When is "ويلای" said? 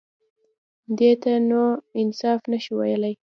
2.79-3.13